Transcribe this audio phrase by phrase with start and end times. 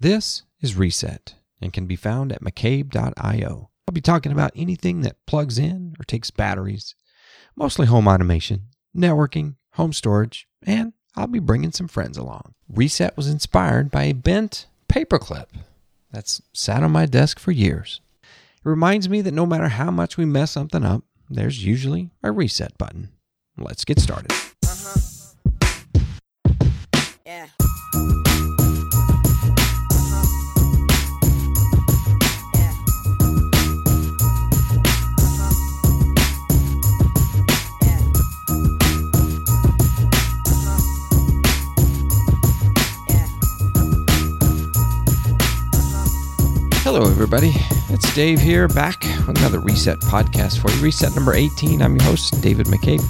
[0.00, 3.70] This is Reset and can be found at McCabe.io.
[3.86, 6.94] I'll be talking about anything that plugs in or takes batteries,
[7.56, 12.54] mostly home automation, networking, home storage, and I'll be bringing some friends along.
[12.68, 15.46] Reset was inspired by a bent paperclip
[16.10, 18.00] that's sat on my desk for years.
[18.22, 22.30] It reminds me that no matter how much we mess something up, there's usually a
[22.32, 23.10] reset button.
[23.56, 24.32] Let's get started.
[24.64, 25.00] Uh-huh.
[27.24, 27.46] Yeah.
[27.60, 27.71] Yeah.
[46.94, 47.52] Hello, everybody.
[47.88, 50.82] It's Dave here, back with another Reset podcast for you.
[50.82, 51.80] Reset number 18.
[51.80, 53.02] I'm your host, David McCabe.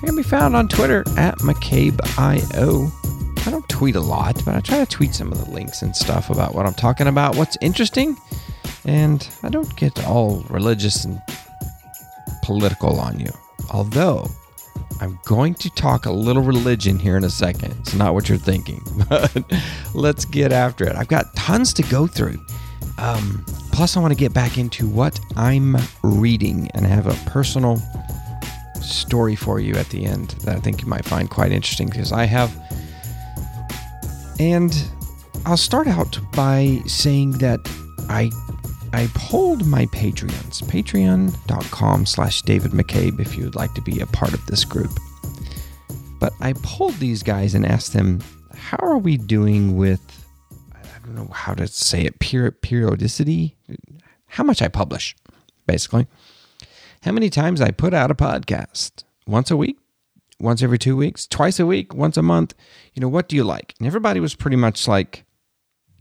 [0.00, 3.44] I can be found on Twitter at McCabeIO.
[3.44, 5.96] I don't tweet a lot, but I try to tweet some of the links and
[5.96, 8.16] stuff about what I'm talking about, what's interesting,
[8.84, 11.20] and I don't get all religious and
[12.44, 13.32] political on you.
[13.72, 14.28] Although,
[15.00, 17.74] I'm going to talk a little religion here in a second.
[17.80, 19.42] It's not what you're thinking, but
[19.92, 20.94] let's get after it.
[20.94, 22.38] I've got tons to go through.
[22.98, 27.30] Um, plus, I want to get back into what I'm reading and I have a
[27.30, 27.80] personal
[28.80, 32.12] story for you at the end that I think you might find quite interesting because
[32.12, 32.54] I have.
[34.38, 34.74] And
[35.46, 37.60] I'll start out by saying that
[38.08, 38.30] I
[38.94, 44.06] I polled my Patreons, patreon.com slash David McCabe, if you would like to be a
[44.06, 44.90] part of this group.
[46.20, 48.20] But I polled these guys and asked them,
[48.54, 50.21] how are we doing with,
[51.02, 53.56] don't know how to say it, peri- periodicity?
[54.26, 55.14] How much I publish,
[55.66, 56.06] basically.
[57.02, 59.04] How many times I put out a podcast?
[59.26, 59.78] Once a week?
[60.38, 61.26] Once every two weeks?
[61.26, 61.94] Twice a week?
[61.94, 62.54] Once a month?
[62.94, 63.74] You know, what do you like?
[63.78, 65.24] And everybody was pretty much like,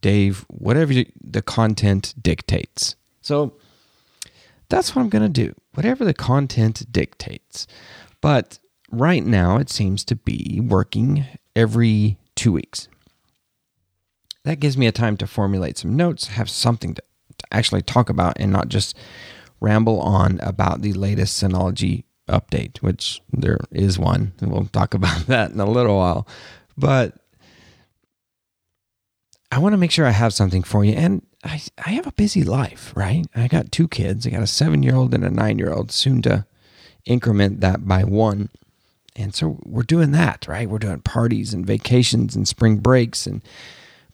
[0.02, 2.95] Dave, whatever the content dictates.
[3.22, 3.57] So
[4.69, 7.68] that's what I'm going to do, whatever the content dictates.
[8.19, 8.59] But
[8.91, 11.25] right now, it seems to be working
[11.56, 12.88] every two weeks.
[14.44, 17.03] That gives me a time to formulate some notes, have something to,
[17.38, 18.97] to actually talk about, and not just
[19.59, 25.19] ramble on about the latest Synology update, which there is one, and we'll talk about
[25.28, 26.28] that in a little while.
[26.78, 27.16] But
[29.51, 30.94] I want to make sure I have something for you.
[30.94, 33.25] And I, I have a busy life, right?
[33.35, 34.25] I got two kids.
[34.25, 36.46] I got a seven year old and a nine year old, soon to
[37.06, 38.50] increment that by one.
[39.16, 40.69] And so we're doing that, right?
[40.69, 43.41] We're doing parties and vacations and spring breaks and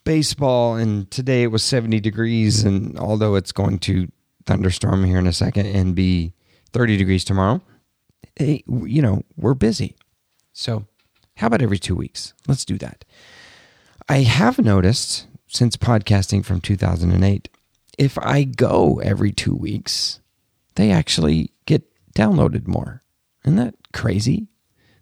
[0.08, 0.76] baseball.
[0.76, 2.64] And today it was 70 degrees.
[2.64, 4.10] And although it's going to
[4.46, 6.34] thunderstorm here in a second and be
[6.72, 7.62] 30 degrees tomorrow,
[8.38, 9.98] hey, you know, we're busy.
[10.54, 10.86] So
[11.36, 12.34] how about every two weeks?
[12.48, 13.04] Let's do that.
[14.08, 17.50] I have noticed since podcasting from 2008,
[17.98, 20.22] if I go every two weeks,
[20.76, 21.84] they actually get
[22.16, 23.04] downloaded more.
[23.44, 24.48] Isn't that crazy?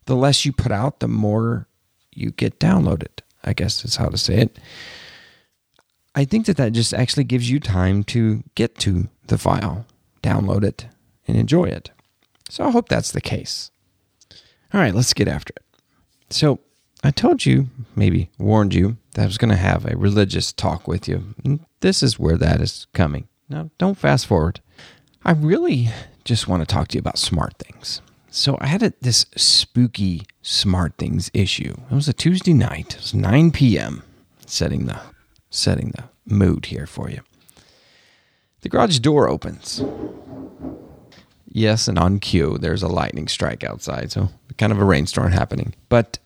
[0.06, 1.68] The less you put out, the more
[2.12, 4.60] you get downloaded, I guess is how to say it.
[6.16, 9.86] I think that that just actually gives you time to get to the file,
[10.24, 10.88] download it,
[11.28, 11.92] and enjoy it.
[12.50, 13.72] So I hope that's the case.
[14.74, 15.64] All right, let's get after it.
[16.30, 16.60] So
[17.04, 20.88] I told you, maybe warned you, that I was going to have a religious talk
[20.88, 21.36] with you.
[21.44, 23.28] And this is where that is coming.
[23.50, 24.62] Now, don't fast forward.
[25.24, 25.90] I really
[26.24, 28.02] just want to talk to you about smart things.
[28.36, 31.74] So I had a, this spooky smart things issue.
[31.90, 32.96] It was a Tuesday night.
[32.96, 34.04] It was 9 p.m.
[34.46, 35.00] Setting the
[35.50, 37.22] setting the mood here for you.
[38.60, 39.82] The garage door opens.
[41.48, 45.74] Yes, and on cue, there's a lightning strike outside, so kind of a rainstorm happening.
[45.88, 46.20] But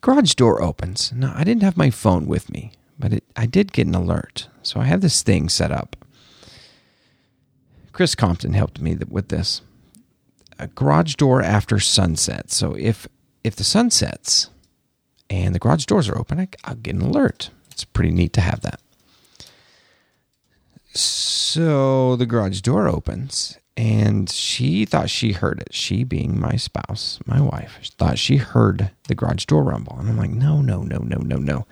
[0.00, 1.12] garage door opens.
[1.12, 2.70] Now, I didn't have my phone with me,
[3.00, 4.46] but it, I did get an alert.
[4.62, 5.96] So I have this thing set up.
[7.90, 9.62] Chris Compton helped me th- with this.
[10.58, 12.50] A garage door after sunset.
[12.50, 13.06] So if
[13.44, 14.50] if the sun sets
[15.30, 17.50] and the garage doors are open, I, I'll get an alert.
[17.70, 18.80] It's pretty neat to have that.
[20.92, 25.72] So the garage door opens, and she thought she heard it.
[25.72, 29.96] She, being my spouse, my wife, thought she heard the garage door rumble.
[29.98, 31.66] And I'm like, no, no, no, no, no, no.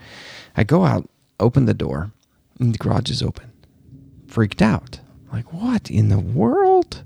[0.56, 1.11] I go out,
[1.41, 2.12] open the door,
[2.61, 3.50] and the garage is open.
[4.29, 5.00] Freaked out.
[5.33, 7.03] Like, what in the world?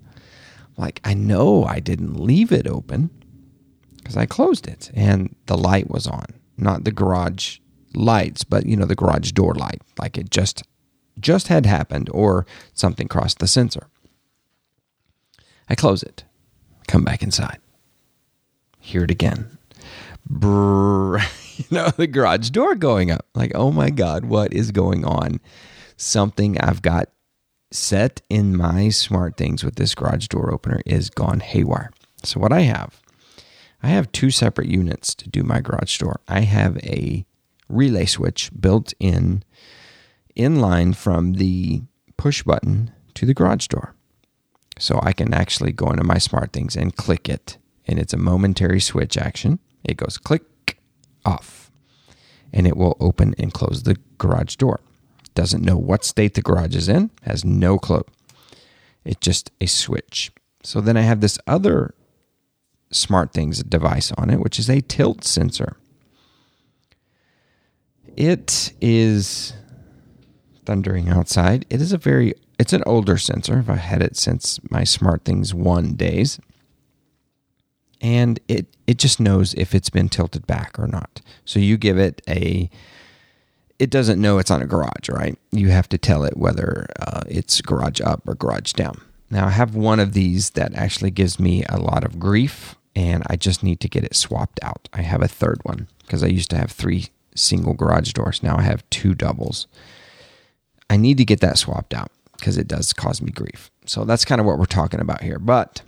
[0.80, 3.10] Like, I know I didn't leave it open
[3.98, 6.24] because I closed it and the light was on.
[6.56, 7.58] Not the garage
[7.94, 9.82] lights, but you know, the garage door light.
[9.98, 10.62] Like it just
[11.18, 13.88] just had happened or something crossed the sensor.
[15.68, 16.24] I close it,
[16.88, 17.58] come back inside,
[18.78, 19.58] hear it again.
[20.32, 21.22] Brrr.
[21.58, 23.26] you know, the garage door going up.
[23.34, 25.40] Like, oh my God, what is going on?
[25.98, 27.10] Something I've got
[27.70, 31.90] set in my smart things with this garage door opener is gone haywire.
[32.22, 33.00] So, what I have,
[33.82, 36.20] I have two separate units to do my garage door.
[36.28, 37.24] I have a
[37.68, 39.42] relay switch built in,
[40.34, 41.82] in line from the
[42.16, 43.94] push button to the garage door.
[44.78, 47.58] So I can actually go into my smart things and click it.
[47.86, 49.58] And it's a momentary switch action.
[49.84, 50.78] It goes click
[51.24, 51.70] off.
[52.52, 54.80] And it will open and close the garage door.
[55.34, 58.04] Doesn't know what state the garage is in, has no clue.
[59.04, 60.32] It's just a switch.
[60.62, 61.94] So then I have this other
[62.90, 65.76] smart things device on it, which is a tilt sensor.
[68.16, 69.54] It is
[70.64, 71.64] thundering outside.
[71.70, 73.64] It is a very it's an older sensor.
[73.66, 76.38] I've had it since my Smart Things 1 days.
[78.02, 81.22] And it it just knows if it's been tilted back or not.
[81.44, 82.68] So you give it a
[83.80, 85.38] it doesn't know it's on a garage, right?
[85.52, 89.00] You have to tell it whether uh, it's garage up or garage down.
[89.30, 93.22] Now, I have one of these that actually gives me a lot of grief, and
[93.28, 94.90] I just need to get it swapped out.
[94.92, 98.42] I have a third one because I used to have three single garage doors.
[98.42, 99.66] Now I have two doubles.
[100.90, 103.70] I need to get that swapped out because it does cause me grief.
[103.86, 105.38] So that's kind of what we're talking about here.
[105.38, 105.80] But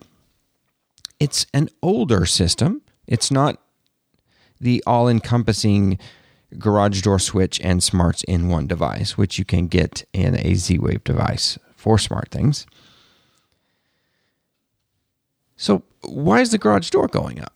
[1.21, 2.81] it's an older system.
[3.07, 3.61] It's not
[4.59, 5.99] the all encompassing
[6.59, 10.79] garage door switch and smarts in one device, which you can get in a Z
[10.79, 12.67] Wave device for smart things.
[15.57, 17.55] So, why is the garage door going up?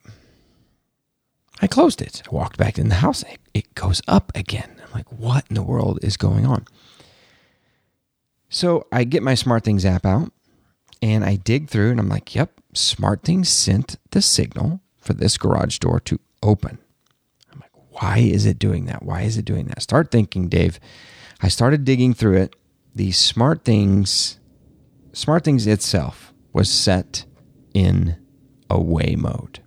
[1.61, 2.23] I closed it.
[2.27, 3.25] I walked back in the house.
[3.55, 4.77] It goes up again.
[4.85, 6.67] I'm like, what in the world is going on?
[8.49, 10.33] So I get my SmartThings app out
[11.03, 15.79] and I dig through and I'm like, yep, SmartThings sent the signal for this garage
[15.79, 16.79] door to open.
[18.01, 19.03] Why is it doing that?
[19.03, 19.83] Why is it doing that?
[19.83, 20.79] Start thinking, Dave.
[21.41, 22.57] I started digging through it.
[22.95, 24.39] The smart things,
[25.13, 27.25] smart things itself was set
[27.75, 28.17] in
[28.71, 29.61] away mode.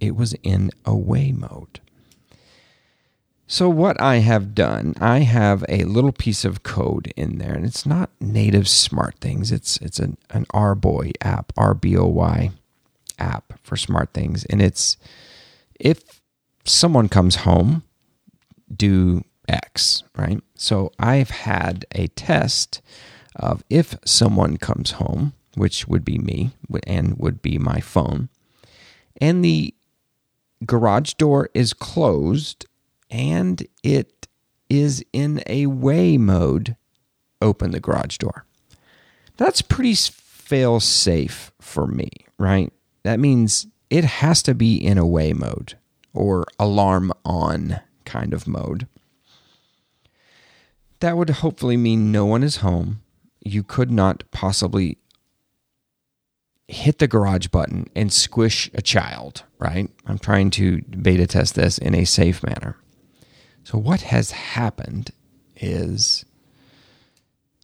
[0.00, 1.80] It was in away mode.
[3.46, 7.66] So, what I have done, I have a little piece of code in there, and
[7.66, 9.52] it's not native smart things.
[9.52, 12.50] It's it's an, an RBoy app, R B O Y
[13.18, 14.46] app for smart things.
[14.46, 14.96] And it's
[15.78, 16.21] if
[16.64, 17.82] someone comes home,
[18.74, 20.40] do X, right?
[20.54, 22.80] So I've had a test
[23.36, 26.52] of if someone comes home, which would be me
[26.86, 28.28] and would be my phone,
[29.20, 29.74] and the
[30.64, 32.66] garage door is closed
[33.10, 34.28] and it
[34.70, 36.76] is in a way mode,
[37.42, 38.46] open the garage door.
[39.36, 42.72] That's pretty fail safe for me, right?
[43.02, 45.74] That means it has to be in away mode
[46.14, 48.86] or alarm on kind of mode.
[51.00, 53.02] That would hopefully mean no one is home.
[53.40, 54.98] You could not possibly
[56.68, 59.90] hit the garage button and squish a child, right?
[60.06, 62.76] I'm trying to beta test this in a safe manner.
[63.64, 65.10] So, what has happened
[65.56, 66.24] is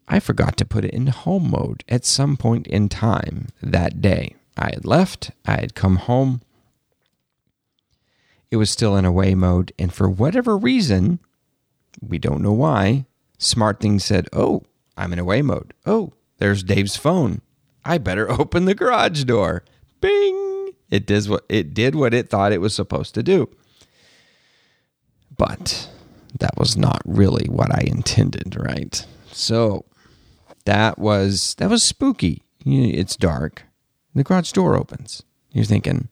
[0.06, 4.36] I forgot to put it in home mode at some point in time that day.
[4.56, 6.40] I had left, I had come home.
[8.50, 11.18] It was still in away mode, and for whatever reason,
[12.00, 13.06] we don't know why,
[13.38, 14.62] Smart Things said, Oh,
[14.96, 15.74] I'm in away mode.
[15.84, 17.42] Oh, there's Dave's phone.
[17.84, 19.64] I better open the garage door.
[20.00, 20.70] Bing!
[20.90, 23.50] It does what it did what it thought it was supposed to do
[25.38, 25.88] but
[26.38, 29.06] that was not really what I intended, right?
[29.32, 29.86] So
[30.66, 32.42] that was that was spooky.
[32.66, 33.62] It's dark.
[34.14, 35.22] The garage door opens.
[35.52, 36.08] You're thinking,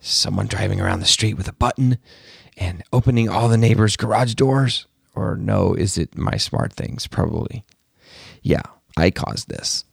[0.00, 1.98] someone driving around the street with a button
[2.56, 4.86] and opening all the neighbors' garage doors?
[5.14, 7.06] Or no, is it my smart things?
[7.06, 7.64] Probably.
[8.42, 8.62] Yeah,
[8.96, 9.84] I caused this.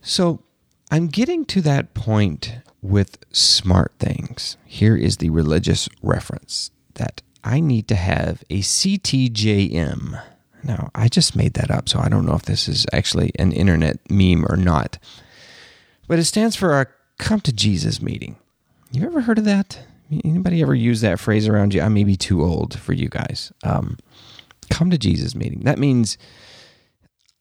[0.00, 0.42] So
[0.90, 4.56] I'm getting to that point with smart things.
[4.66, 10.22] Here is the religious reference that I need to have a CTJM.
[10.62, 13.52] Now, I just made that up, so I don't know if this is actually an
[13.52, 14.98] internet meme or not.
[16.06, 16.86] But it stands for a
[17.24, 18.36] come to Jesus meeting.
[18.92, 19.80] You ever heard of that?
[20.24, 21.80] Anybody ever use that phrase around you?
[21.80, 23.50] I may be too old for you guys.
[23.64, 23.96] Um,
[24.70, 25.60] come to Jesus meeting.
[25.60, 26.18] That means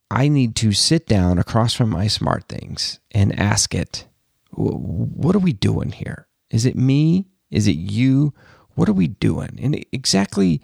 [0.10, 4.08] I need to sit down across from my smart things and ask it,
[4.52, 6.28] what are we doing here?
[6.50, 7.28] Is it me?
[7.52, 8.34] Is it you?
[8.76, 9.60] What are we doing?
[9.62, 10.62] And exactly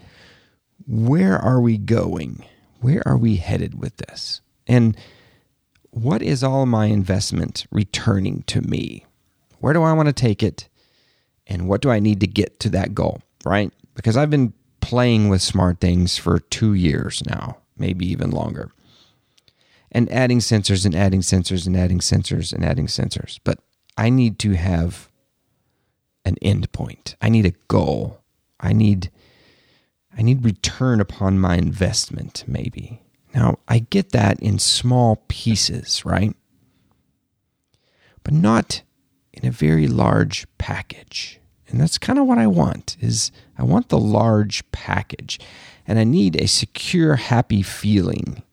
[0.88, 2.46] where are we going?
[2.80, 4.42] Where are we headed with this?
[4.66, 4.96] And
[5.90, 9.06] what is all my investment returning to me?
[9.60, 10.68] Where do I want to take it?
[11.48, 13.72] And what do I need to get to that goal, right?
[13.96, 18.72] Because I've been playing with smart things for two years now, maybe even longer.
[19.92, 23.40] And adding sensors and adding sensors and adding sensors and adding sensors.
[23.44, 23.60] But
[23.98, 25.10] I need to have
[26.24, 27.16] an end point.
[27.22, 28.22] I need a goal.
[28.60, 29.10] I need
[30.18, 33.02] I need return upon my investment, maybe.
[33.34, 36.36] Now, I get that in small pieces, right?
[38.24, 38.82] But not
[39.42, 41.40] in a very large package.
[41.68, 45.40] And that's kind of what I want is I want the large package.
[45.88, 48.44] And I need a secure, happy feeling.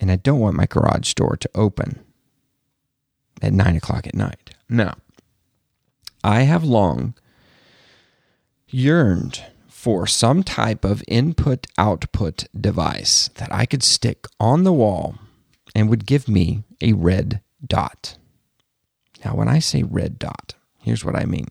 [0.00, 2.00] And I don't want my garage door to open
[3.40, 4.50] at nine o'clock at night.
[4.68, 4.96] Now,
[6.22, 7.14] I have long
[8.68, 15.16] yearned for some type of input output device that I could stick on the wall
[15.74, 18.16] and would give me a red dot.
[19.24, 21.48] Now, when I say red dot, here's what I mean.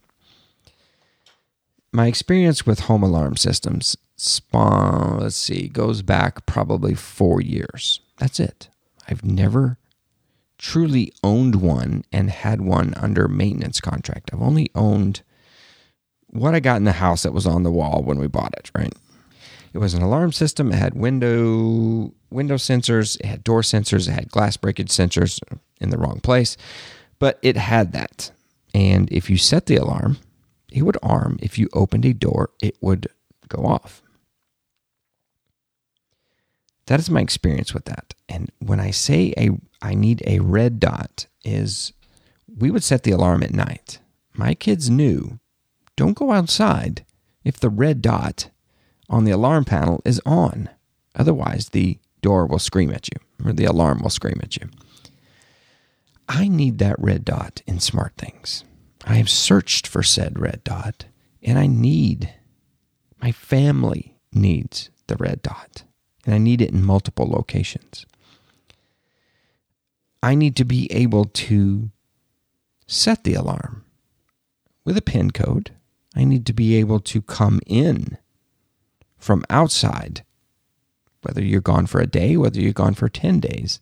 [1.91, 7.99] My experience with home alarm systems, spawn, let's see, goes back probably four years.
[8.17, 8.69] That's it.
[9.07, 9.77] I've never
[10.57, 14.29] truly owned one and had one under maintenance contract.
[14.33, 15.21] I've only owned
[16.27, 18.71] what I got in the house that was on the wall when we bought it,
[18.75, 18.93] right?
[19.73, 20.71] It was an alarm system.
[20.71, 25.39] It had window window sensors, it had door sensors, it had glass breakage sensors
[25.79, 26.57] in the wrong place,
[27.23, 28.31] but it had that.
[28.73, 30.17] And if you set the alarm,
[30.73, 31.39] it would arm.
[31.41, 33.07] If you opened a door, it would
[33.47, 34.01] go off.
[36.87, 38.13] That is my experience with that.
[38.27, 39.51] And when I say a
[39.81, 41.93] I need a red dot is
[42.45, 43.99] we would set the alarm at night.
[44.33, 45.39] My kids knew
[45.95, 47.05] don't go outside
[47.45, 48.49] if the red dot
[49.09, 50.67] on the alarm panel is on.
[51.15, 54.67] Otherwise, the door will scream at you or the alarm will scream at you.
[56.27, 58.63] I need that red dot in smart things.
[59.05, 61.05] I have searched for said red dot
[61.41, 62.33] and I need,
[63.21, 65.83] my family needs the red dot
[66.25, 68.05] and I need it in multiple locations.
[70.21, 71.91] I need to be able to
[72.87, 73.83] set the alarm
[74.85, 75.71] with a PIN code.
[76.15, 78.17] I need to be able to come in
[79.17, 80.23] from outside,
[81.23, 83.81] whether you're gone for a day, whether you're gone for 10 days,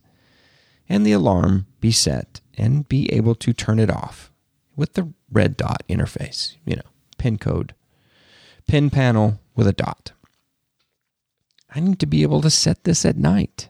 [0.91, 4.29] and the alarm be set and be able to turn it off
[4.75, 6.81] with the red dot interface, you know,
[7.17, 7.74] PIN code,
[8.67, 10.12] PIN panel with a dot.
[11.74, 13.69] I need to be able to set this at night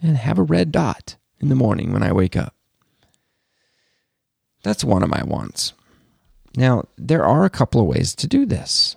[0.00, 2.54] and have a red dot in the morning when I wake up.
[4.62, 5.74] That's one of my wants.
[6.56, 8.96] Now, there are a couple of ways to do this.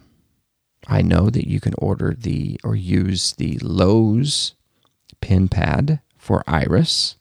[0.87, 4.53] I know that you can order the or use the Lowe's
[5.19, 7.17] pin pad for Iris.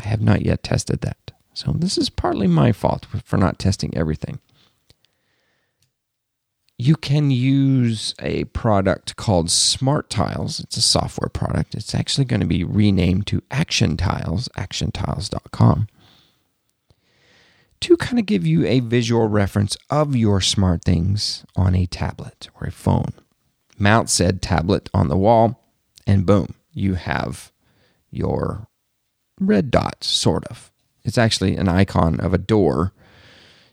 [0.00, 1.32] I have not yet tested that.
[1.52, 4.40] So, this is partly my fault for not testing everything.
[6.78, 10.60] You can use a product called Smart Tiles.
[10.60, 11.74] It's a software product.
[11.74, 15.88] It's actually going to be renamed to Action Tiles, actiontiles.com
[17.80, 22.48] to kind of give you a visual reference of your smart things on a tablet
[22.60, 23.12] or a phone.
[23.78, 25.64] Mount said tablet on the wall,
[26.06, 27.50] and boom, you have
[28.10, 28.68] your
[29.40, 30.70] red dot, sort of.
[31.02, 32.92] It's actually an icon of a door,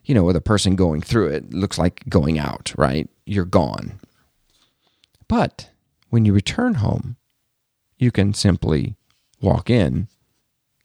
[0.06, 1.44] you know, with a person going through it.
[1.44, 3.10] it looks like going out, right?
[3.26, 4.00] You're gone.
[5.28, 5.70] But
[6.10, 7.18] when you return home,
[7.98, 8.96] you can simply
[9.42, 10.08] walk in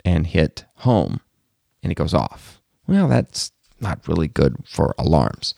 [0.05, 1.21] and hit home,
[1.83, 2.61] and it goes off.
[2.87, 5.55] Well, that's not really good for alarms.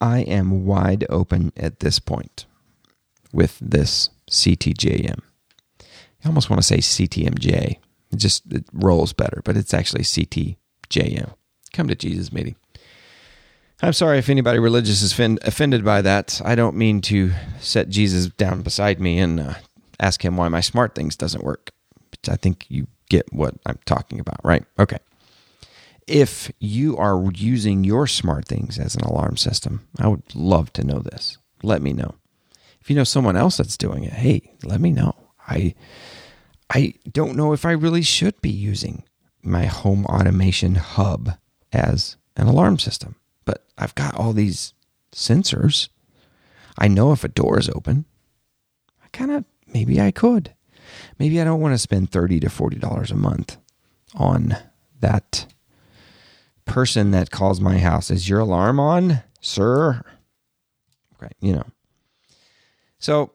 [0.00, 2.46] I am wide open at this point
[3.32, 5.20] with this CTJM.
[6.24, 7.76] I almost want to say CTMJ.
[8.12, 11.32] It just it rolls better, but it's actually CTJM.
[11.72, 12.56] Come to Jesus meeting.
[13.82, 16.40] I'm sorry if anybody religious is offend, offended by that.
[16.44, 19.54] I don't mean to set Jesus down beside me and uh,
[19.98, 21.70] ask him why my smart things doesn't work.
[22.10, 24.64] But I think you get what I'm talking about, right?
[24.78, 24.98] Okay
[26.10, 30.84] if you are using your smart things as an alarm system, I would love to
[30.84, 31.38] know this.
[31.62, 32.16] Let me know.
[32.80, 35.14] If you know someone else that's doing it, hey, let me know.
[35.46, 35.74] I
[36.70, 39.02] I don't know if I really should be using
[39.42, 41.32] my home automation hub
[41.72, 44.72] as an alarm system, but I've got all these
[45.12, 45.88] sensors.
[46.78, 48.04] I know if a door is open.
[49.02, 50.54] I kind of maybe I could.
[51.18, 53.56] Maybe I don't want to spend 30 to 40 dollars a month
[54.14, 54.56] on
[55.00, 55.46] that
[56.64, 60.02] person that calls my house, is your alarm on, sir?
[61.16, 61.66] Okay, you know.
[62.98, 63.32] So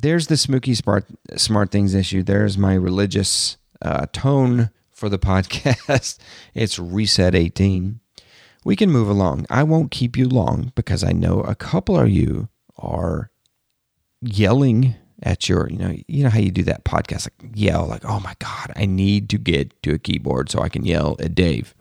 [0.00, 2.22] there's the Smooky Smart Smart Things issue.
[2.22, 6.18] There's my religious uh, tone for the podcast.
[6.54, 8.00] it's Reset 18,
[8.64, 9.46] we can move along.
[9.50, 13.30] I won't keep you long because I know a couple of you are
[14.20, 18.04] yelling at your, you know, you know how you do that podcast, like yell, like,
[18.04, 21.34] oh my God, I need to get to a keyboard so I can yell at
[21.34, 21.74] Dave.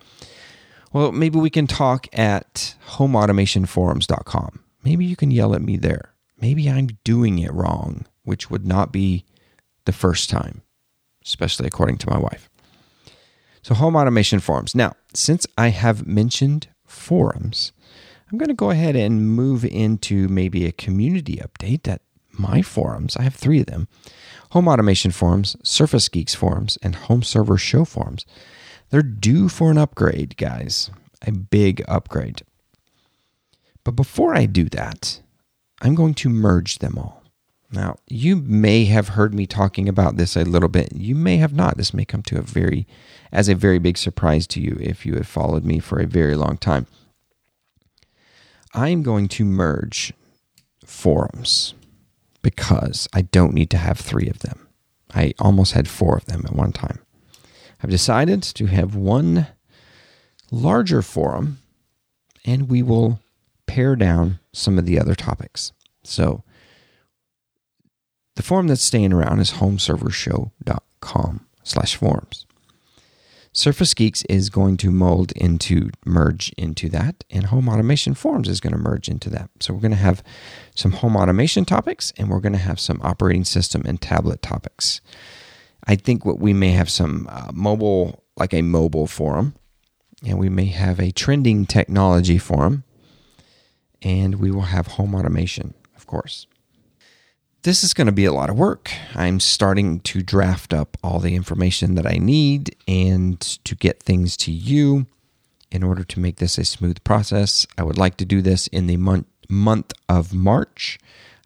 [0.93, 4.63] Well, maybe we can talk at homeautomationforums.com.
[4.83, 6.13] Maybe you can yell at me there.
[6.39, 9.25] Maybe I'm doing it wrong, which would not be
[9.85, 10.61] the first time,
[11.25, 12.49] especially according to my wife.
[13.61, 14.75] So, home automation forums.
[14.75, 17.73] Now, since I have mentioned forums,
[18.31, 22.01] I'm going to go ahead and move into maybe a community update at
[22.31, 23.17] my forums.
[23.17, 23.87] I have three of them
[24.51, 28.25] Home Automation Forums, Surface Geeks Forums, and Home Server Show Forums.
[28.89, 30.89] They're due for an upgrade, guys,
[31.25, 32.43] a big upgrade.
[33.83, 35.21] But before I do that,
[35.81, 37.23] I'm going to merge them all.
[37.71, 40.93] Now, you may have heard me talking about this a little bit.
[40.93, 41.77] You may have not.
[41.77, 42.87] This may come to a very
[43.31, 46.35] as a very big surprise to you if you have followed me for a very
[46.35, 46.87] long time.
[48.73, 50.13] I'm going to merge
[50.85, 51.73] forums
[52.41, 54.67] because I don't need to have 3 of them.
[55.13, 56.99] I almost had 4 of them at one time.
[57.83, 59.47] I've decided to have one
[60.51, 61.59] larger forum
[62.45, 63.19] and we will
[63.67, 65.71] pare down some of the other topics.
[66.03, 66.43] So
[68.35, 72.45] the forum that's staying around is homeservershow.com slash forums.
[73.51, 78.59] Surface Geeks is going to mold into merge into that, and Home Automation Forums is
[78.59, 79.49] going to merge into that.
[79.59, 80.21] So we're going to have
[80.75, 85.01] some home automation topics, and we're going to have some operating system and tablet topics.
[85.87, 89.55] I think what we may have some uh, mobile, like a mobile forum,
[90.23, 92.83] and we may have a trending technology forum,
[94.01, 96.47] and we will have home automation, of course.
[97.63, 98.91] This is going to be a lot of work.
[99.15, 104.37] I'm starting to draft up all the information that I need and to get things
[104.37, 105.07] to you
[105.71, 107.67] in order to make this a smooth process.
[107.77, 110.99] I would like to do this in the month month of March.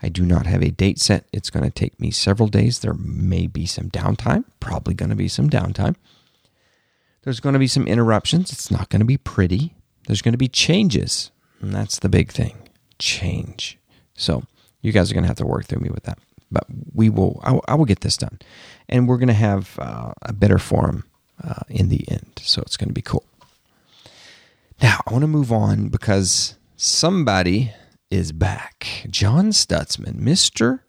[0.03, 1.25] I do not have a date set.
[1.31, 2.79] It's going to take me several days.
[2.79, 5.95] There may be some downtime, probably going to be some downtime.
[7.23, 8.51] There's going to be some interruptions.
[8.51, 9.75] It's not going to be pretty.
[10.07, 11.30] There's going to be changes.
[11.61, 12.57] And that's the big thing
[12.99, 13.77] change.
[14.15, 14.43] So
[14.81, 16.19] you guys are going to have to work through me with that.
[16.51, 18.39] But we will, I, will- get this done.
[18.89, 21.05] And we're going to have uh, a better forum
[21.41, 22.39] uh, in the end.
[22.41, 23.23] So it's going to be cool.
[24.81, 27.71] Now, I want to move on because somebody
[28.09, 29.05] is back.
[29.09, 30.81] John Stutsman, Mr.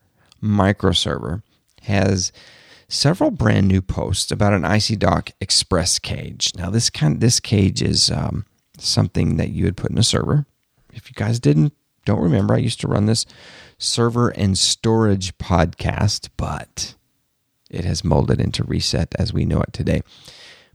[0.43, 1.43] Microserver,
[1.83, 2.33] has
[2.89, 6.53] several brand new posts about an Icy Dock Express cage.
[6.57, 8.45] Now, this kind this cage is um,
[8.79, 10.47] something that you would put in a server.
[10.93, 11.73] If you guys didn't
[12.05, 13.27] don't remember, I used to run this
[13.79, 16.95] server and storage podcast, but
[17.71, 20.03] it has molded into Reset as we know it today.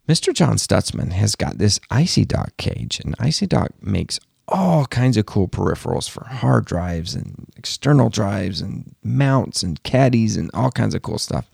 [0.08, 0.34] Mr.
[0.34, 5.25] John Stutsman has got this Icy Dock cage, and Icy Dock makes all kinds of
[5.25, 10.95] cool peripherals for hard drives and external drives and mounts and caddies and all kinds
[10.95, 11.51] of cool stuff.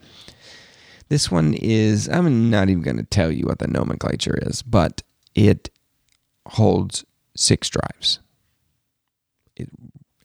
[1.09, 5.01] This one is, I'm not even going to tell you what the nomenclature is, but
[5.33, 5.71] it
[6.45, 7.03] holds
[7.35, 8.19] six drives.
[9.55, 9.69] It,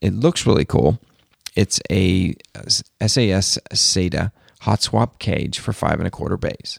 [0.01, 0.99] it looks really cool.
[1.55, 2.35] It's a
[3.01, 6.79] SAS SATA hot swap cage for five and a quarter bays.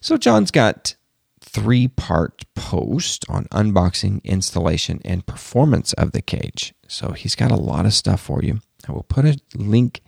[0.00, 0.96] So John's got
[1.40, 6.74] three part post on unboxing, installation, and performance of the cage.
[6.88, 8.60] So he's got a lot of stuff for you.
[8.88, 10.00] I will put a link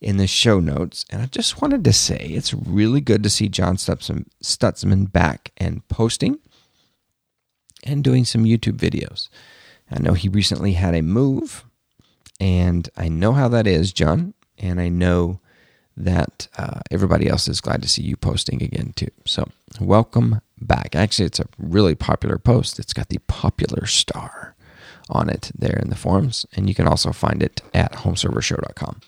[0.00, 1.04] in the show notes.
[1.10, 5.52] And I just wanted to say it's really good to see John Stutsman, Stutsman back
[5.56, 6.38] and posting
[7.84, 9.28] and doing some YouTube videos.
[9.90, 11.64] I know he recently had a move,
[12.40, 14.34] and I know how that is, John.
[14.58, 15.40] And I know
[15.96, 19.10] that uh, everybody else is glad to see you posting again, too.
[19.24, 19.48] So,
[19.80, 20.94] welcome back.
[20.94, 22.78] Actually, it's a really popular post.
[22.78, 24.54] It's got the popular star
[25.08, 29.00] on it there in the forums, and you can also find it at homeservershow.com.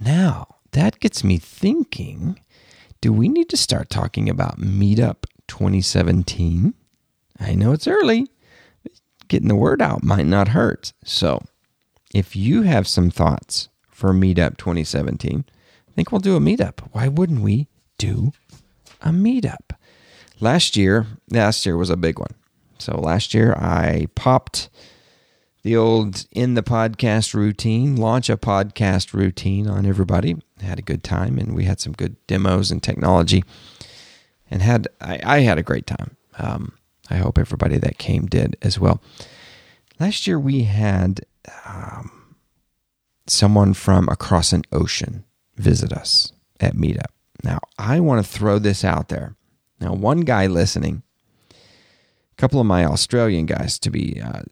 [0.00, 2.40] Now, that gets me thinking
[3.00, 6.72] do we need to start talking about Meetup 2017?
[7.38, 8.28] I know it's early,
[9.34, 10.92] getting the word out might not hurt.
[11.04, 11.42] So,
[12.14, 15.44] if you have some thoughts for Meetup 2017,
[15.88, 16.88] I think we'll do a meetup.
[16.92, 17.66] Why wouldn't we
[17.98, 18.32] do
[19.02, 19.72] a meetup?
[20.38, 22.30] Last year, last year was a big one.
[22.78, 24.70] So last year I popped
[25.64, 30.36] the old in the podcast routine, launch a podcast routine on everybody.
[30.60, 33.42] Had a good time and we had some good demos and technology
[34.48, 36.16] and had I, I had a great time.
[36.38, 36.74] Um,
[37.10, 39.02] I hope everybody that came did as well.
[40.00, 41.20] Last year we had
[41.66, 42.36] um,
[43.26, 45.24] someone from across an ocean
[45.56, 47.12] visit us at Meetup.
[47.42, 49.36] Now I want to throw this out there.
[49.80, 51.02] Now one guy listening
[51.52, 54.42] a couple of my Australian guys to be uh,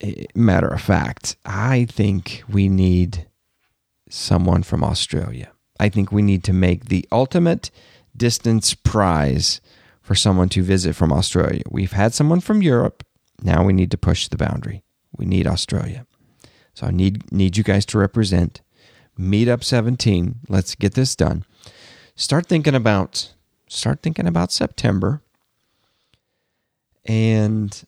[0.00, 1.36] eh, matter of fact.
[1.44, 3.26] I think we need
[4.08, 5.50] someone from Australia.
[5.80, 7.70] I think we need to make the ultimate
[8.16, 9.60] distance prize
[10.08, 11.62] for someone to visit from Australia.
[11.70, 13.04] We've had someone from Europe.
[13.42, 14.82] Now we need to push the boundary.
[15.14, 16.06] We need Australia.
[16.72, 18.62] So I need need you guys to represent
[19.20, 20.36] Meetup 17.
[20.48, 21.44] Let's get this done.
[22.16, 23.34] Start thinking about
[23.68, 25.20] start thinking about September
[27.04, 27.84] and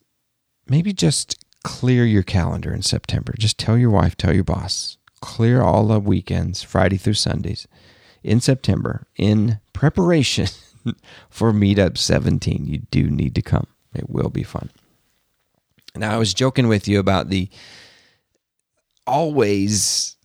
[0.68, 3.32] maybe just clear your calendar in September.
[3.38, 7.66] Just tell your wife, tell your boss, clear all the weekends, Friday through Sundays
[8.22, 10.48] in September in preparation
[11.30, 12.66] for Meetup 17.
[12.66, 13.66] You do need to come.
[13.94, 14.70] It will be fun.
[15.96, 17.48] Now, I was joking with you about the
[19.06, 20.16] always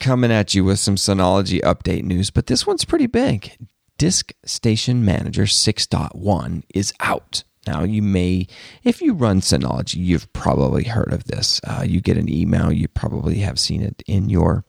[0.00, 3.56] coming at you with some Synology update news, but this one's pretty big.
[3.96, 7.42] Disk Station Manager 6.1 is out.
[7.66, 8.46] Now, you may,
[8.84, 11.60] if you run Synology, you've probably heard of this.
[11.64, 14.64] Uh, you get an email, you probably have seen it in your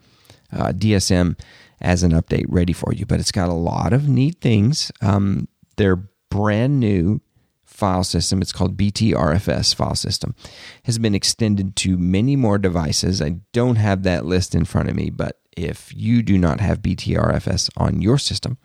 [0.51, 1.39] uh, DSM
[1.81, 4.91] as an update ready for you, but it's got a lot of neat things.
[5.01, 5.95] Um, their
[6.29, 7.21] brand new
[7.65, 10.35] file system, it's called BTRFS file system,
[10.83, 13.21] has been extended to many more devices.
[13.21, 16.81] I don't have that list in front of me, but if you do not have
[16.81, 18.57] BTRFS on your system,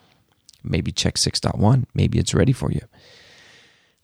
[0.63, 1.85] maybe check 6.1.
[1.95, 2.81] Maybe it's ready for you.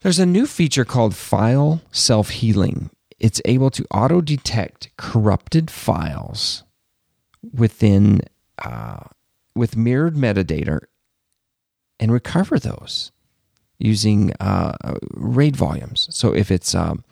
[0.01, 2.89] There's a new feature called File Self Healing.
[3.19, 6.63] It's able to auto detect corrupted files
[7.53, 8.21] within
[8.63, 9.05] uh,
[9.55, 10.81] with mirrored metadata
[11.99, 13.11] and recover those
[13.77, 16.07] using uh, RAID volumes.
[16.11, 17.03] So if it's um,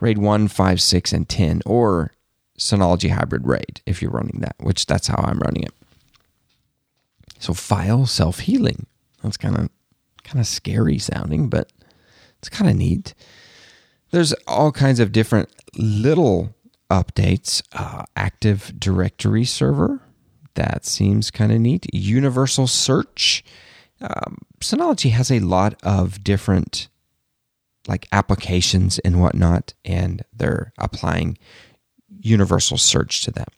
[0.00, 2.12] RAID 1, 5, 6, and 10, or
[2.58, 5.72] Synology Hybrid RAID, if you're running that, which that's how I'm running it.
[7.38, 8.86] So file self healing.
[9.22, 9.68] That's kind of
[10.22, 11.72] kind of scary sounding, but
[12.38, 13.14] it's kind of neat.
[14.12, 16.54] There's all kinds of different little
[16.90, 17.62] updates.
[17.72, 20.02] Uh, Active Directory server.
[20.54, 21.86] That seems kind of neat.
[21.92, 23.44] Universal search.
[24.00, 26.88] Um, Synology has a lot of different
[27.88, 31.36] like applications and whatnot, and they're applying
[32.20, 33.48] universal search to them.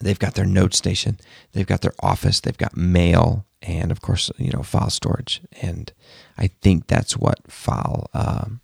[0.00, 1.18] They've got their note station,
[1.52, 5.40] they've got their office, they've got mail, and of course, you know, file storage.
[5.62, 5.92] And
[6.36, 8.60] I think that's what file um,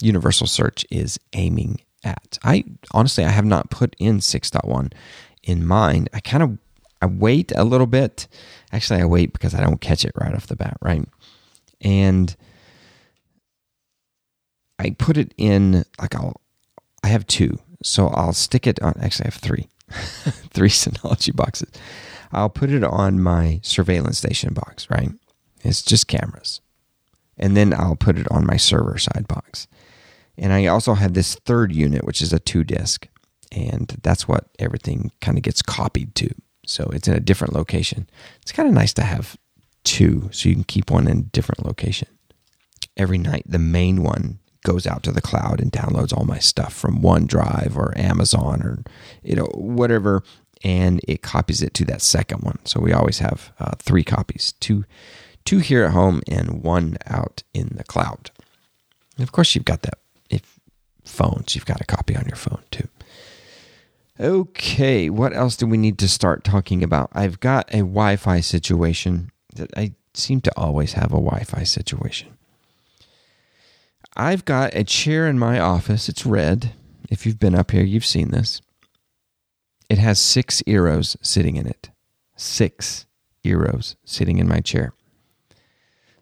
[0.00, 2.38] universal search is aiming at.
[2.42, 4.92] I honestly, I have not put in 6.1
[5.50, 6.08] in mind.
[6.12, 6.58] I kind of
[7.02, 8.28] I wait a little bit.
[8.72, 11.06] Actually, I wait because I don't catch it right off the bat, right?
[11.80, 12.36] And
[14.78, 16.40] I put it in like I'll
[17.02, 18.94] I have two, so I'll stick it on.
[19.00, 21.70] Actually, I have three, three Synology boxes.
[22.32, 25.10] I'll put it on my surveillance station box, right?
[25.62, 26.60] It's just cameras,
[27.38, 29.66] and then I'll put it on my server side box.
[30.38, 33.08] And I also have this third unit, which is a two disk,
[33.52, 36.30] and that's what everything kind of gets copied to.
[36.66, 38.08] So it's in a different location.
[38.42, 39.36] It's kind of nice to have
[39.84, 42.08] two, so you can keep one in a different location.
[42.96, 46.74] Every night, the main one goes out to the cloud and downloads all my stuff
[46.74, 48.82] from OneDrive or Amazon or
[49.22, 50.22] you know whatever,
[50.62, 52.58] and it copies it to that second one.
[52.64, 54.84] So we always have uh, three copies: two,
[55.44, 58.30] two here at home and one out in the cloud.
[59.16, 59.98] And of course, you've got that.
[60.28, 60.60] If
[61.04, 62.88] phones, you've got a copy on your phone too.
[64.20, 67.08] Okay, what else do we need to start talking about?
[67.14, 71.62] I've got a Wi Fi situation that I seem to always have a Wi Fi
[71.62, 72.36] situation.
[74.14, 76.10] I've got a chair in my office.
[76.10, 76.74] It's red.
[77.08, 78.60] If you've been up here, you've seen this.
[79.88, 81.88] It has six Eeros sitting in it.
[82.36, 83.06] Six
[83.42, 84.92] Eeros sitting in my chair.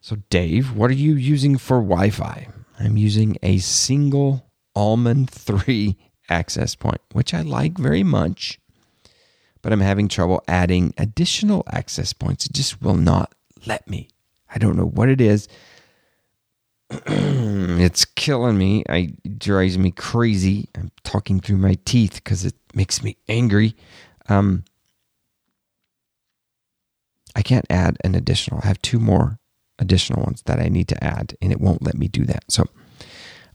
[0.01, 2.47] So, Dave, what are you using for Wi Fi?
[2.79, 5.97] I'm using a single Almond 3
[6.29, 8.59] access point, which I like very much,
[9.63, 12.47] but I'm having trouble adding additional access points.
[12.47, 13.33] It just will not
[13.67, 14.09] let me.
[14.55, 15.49] I don't know what it is.
[16.91, 18.83] it's killing me.
[18.89, 20.69] I, it drives me crazy.
[20.75, 23.77] I'm talking through my teeth because it makes me angry.
[24.29, 24.65] Um,
[27.37, 28.61] I can't add an additional.
[28.63, 29.39] I have two more
[29.79, 32.45] additional ones that I need to add, and it won't let me do that.
[32.49, 32.65] So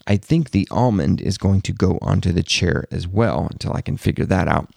[0.05, 3.81] I think the almond is going to go onto the chair as well until I
[3.81, 4.69] can figure that out.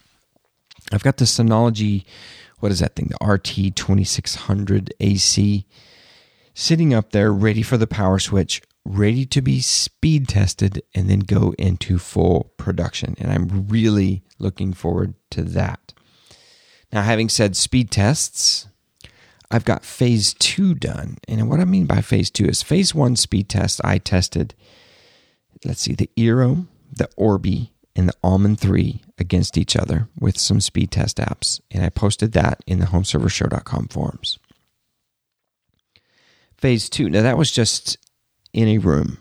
[0.91, 2.05] I've got the Synology,
[2.59, 3.07] what is that thing?
[3.07, 5.65] The RT2600 AC
[6.53, 11.19] sitting up there ready for the power switch, ready to be speed tested and then
[11.19, 13.15] go into full production.
[13.19, 15.93] And I'm really looking forward to that.
[16.91, 18.67] Now, having said speed tests,
[19.51, 21.17] I've got phase two done.
[21.27, 23.81] And what I mean by phase two is phase one speed test.
[23.83, 24.55] I tested,
[25.65, 30.61] let's see, the Eero, the Orbi, and the Almond 3 against each other with some
[30.61, 31.59] speed test apps.
[31.71, 34.37] And I posted that in the homeservershow.com forums.
[36.57, 37.97] Phase two, now that was just
[38.53, 39.17] in a room,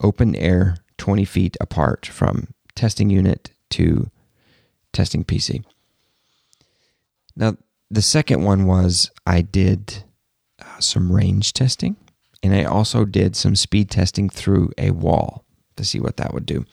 [0.00, 4.10] open air, 20 feet apart from testing unit to
[4.92, 5.64] testing PC.
[7.36, 7.56] Now,
[7.90, 10.02] the second one was I did
[10.60, 11.96] uh, some range testing
[12.42, 15.45] and I also did some speed testing through a wall
[15.76, 16.64] to see what that would do.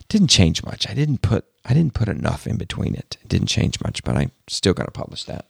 [0.00, 0.88] It didn't change much.
[0.88, 3.16] I didn't put I didn't put enough in between it.
[3.22, 5.46] It didn't change much, but I still got to publish that.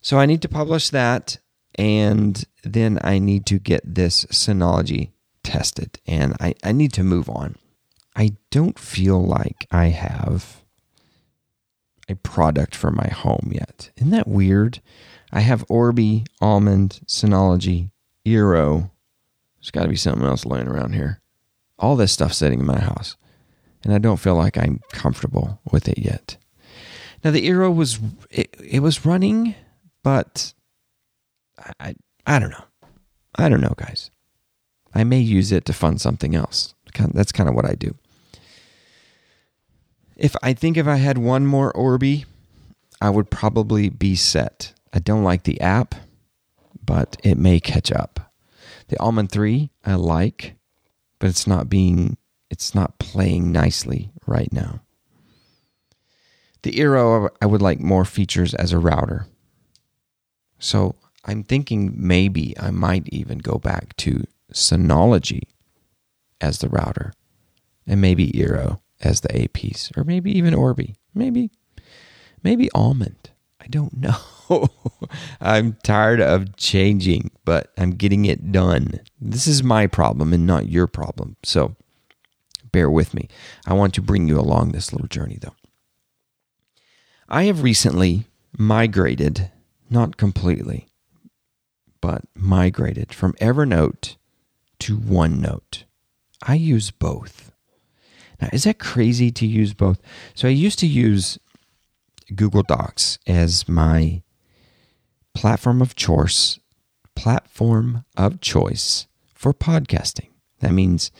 [0.00, 1.38] So I need to publish that
[1.76, 5.10] and then I need to get this Synology
[5.44, 7.56] tested and I, I need to move on.
[8.14, 10.62] I don't feel like I have
[12.08, 13.90] a product for my home yet.
[13.96, 14.80] Isn't that weird?
[15.32, 17.90] I have Orbi, Almond, Synology,
[18.26, 18.90] Eero.
[19.56, 21.21] There's got to be something else laying around here.
[21.82, 23.16] All this stuff sitting in my house.
[23.84, 26.36] And I don't feel like I'm comfortable with it yet.
[27.24, 27.98] Now the Eero was
[28.30, 29.54] it, it was running,
[30.02, 30.54] but
[31.80, 31.94] I,
[32.26, 32.64] I don't know.
[33.34, 34.10] I don't know, guys.
[34.94, 36.74] I may use it to fund something else.
[37.12, 37.94] That's kind of what I do.
[40.16, 42.26] If I think if I had one more Orbi,
[43.00, 44.74] I would probably be set.
[44.92, 45.94] I don't like the app,
[46.84, 48.32] but it may catch up.
[48.88, 50.54] The Almond 3 I like,
[51.22, 52.16] but it's not being
[52.50, 54.80] it's not playing nicely right now.
[56.62, 59.26] The Eero I would like more features as a router.
[60.58, 65.42] So I'm thinking maybe I might even go back to Synology
[66.40, 67.12] as the router
[67.86, 70.96] and maybe Eero as the APs or maybe even Orbi.
[71.14, 71.52] Maybe
[72.42, 73.30] maybe Almond.
[73.60, 74.16] I don't know.
[75.40, 79.00] I'm tired of changing, but I'm getting it done.
[79.20, 81.36] This is my problem and not your problem.
[81.42, 81.76] So
[82.72, 83.28] bear with me.
[83.66, 85.54] I want to bring you along this little journey though.
[87.28, 88.26] I have recently
[88.58, 89.50] migrated,
[89.88, 90.88] not completely,
[92.00, 94.16] but migrated from Evernote
[94.80, 95.84] to OneNote.
[96.42, 97.52] I use both.
[98.40, 100.00] Now, is that crazy to use both?
[100.34, 101.38] So I used to use
[102.34, 104.22] Google Docs as my
[105.34, 106.58] platform of choice,
[107.14, 110.28] platform of choice for podcasting.
[110.60, 111.10] That means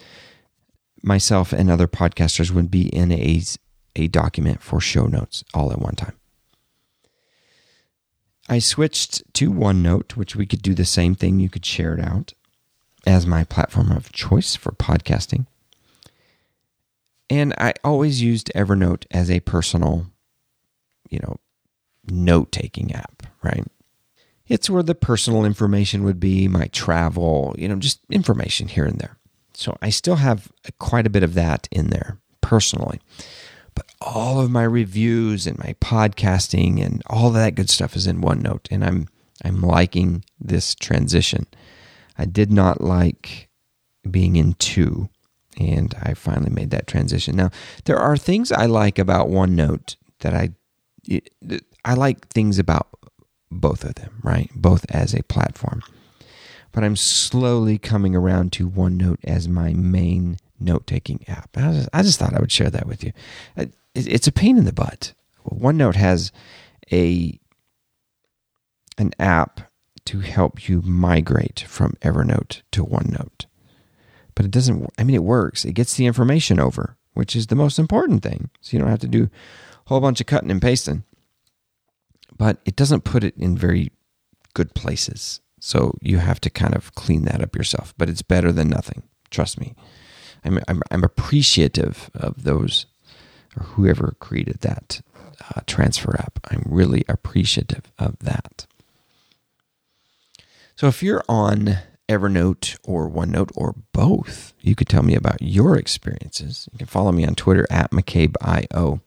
[1.02, 3.42] myself and other podcasters would be in a,
[3.96, 6.16] a document for show notes all at one time.
[8.48, 11.40] I switched to OneNote, which we could do the same thing.
[11.40, 12.32] You could share it out
[13.06, 15.46] as my platform of choice for podcasting.
[17.30, 20.06] And I always used Evernote as a personal,
[21.08, 21.36] you know,
[22.06, 23.64] note taking app, right?
[24.48, 28.98] It's where the personal information would be, my travel, you know, just information here and
[28.98, 29.16] there.
[29.54, 33.00] So I still have quite a bit of that in there personally.
[33.74, 38.20] But all of my reviews and my podcasting and all that good stuff is in
[38.20, 38.66] OneNote.
[38.70, 39.08] And I'm
[39.44, 41.46] I'm liking this transition.
[42.16, 43.48] I did not like
[44.08, 45.08] being in two,
[45.58, 47.36] and I finally made that transition.
[47.36, 47.50] Now,
[47.84, 50.50] there are things I like about OneNote that I
[51.84, 52.88] I like things about
[53.60, 54.50] both of them, right?
[54.54, 55.82] Both as a platform.
[56.72, 61.50] But I'm slowly coming around to OneNote as my main note taking app.
[61.56, 63.12] I just, I just, thought I would share that with you.
[63.56, 65.12] Uh, it's a pain in the butt.
[65.46, 66.32] OneNote has
[66.90, 67.38] a
[68.98, 69.72] an app
[70.04, 73.46] to help you migrate from Evernote to OneNote.
[74.34, 75.64] But it doesn't, I mean, it works.
[75.64, 78.50] It gets the information over, which is the most important thing.
[78.60, 81.04] So you don't have to do a whole bunch of cutting and pasting.
[82.36, 83.92] But it doesn't put it in very
[84.54, 85.40] good places.
[85.60, 87.94] So you have to kind of clean that up yourself.
[87.96, 89.02] But it's better than nothing.
[89.30, 89.74] Trust me.
[90.44, 92.86] I'm, I'm, I'm appreciative of those
[93.56, 95.02] or whoever created that
[95.54, 96.38] uh, transfer app.
[96.50, 98.66] I'm really appreciative of that.
[100.74, 105.76] So if you're on Evernote or OneNote or both, you could tell me about your
[105.76, 106.68] experiences.
[106.72, 109.00] You can follow me on Twitter at McCabeIO.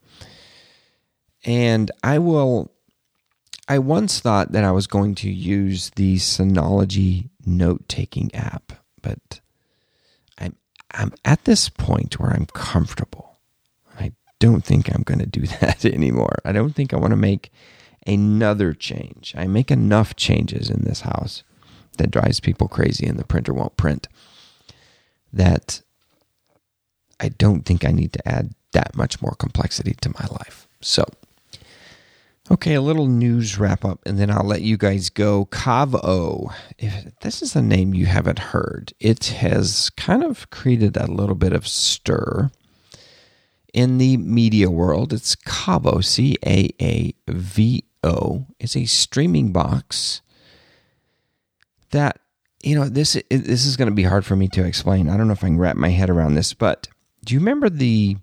[1.43, 2.71] And I will,
[3.67, 9.39] I once thought that I was going to use the Synology note taking app, but
[10.37, 10.55] I'm,
[10.91, 13.37] I'm at this point where I'm comfortable.
[13.99, 16.37] I don't think I'm going to do that anymore.
[16.45, 17.51] I don't think I want to make
[18.05, 19.33] another change.
[19.35, 21.43] I make enough changes in this house
[21.97, 24.07] that drives people crazy and the printer won't print
[25.33, 25.81] that
[27.19, 30.67] I don't think I need to add that much more complexity to my life.
[30.81, 31.05] So
[32.51, 35.45] Okay, a little news wrap up, and then I'll let you guys go.
[35.45, 41.11] Caavo, if this is a name you haven't heard, it has kind of created a
[41.11, 42.51] little bit of stir
[43.73, 45.11] in the media world.
[45.11, 48.45] It's Caavo, C A A V O.
[48.59, 50.21] It's a streaming box
[51.89, 52.19] that
[52.61, 53.17] you know this.
[53.31, 55.09] This is going to be hard for me to explain.
[55.09, 56.87] I don't know if I can wrap my head around this, but
[57.25, 58.17] do you remember the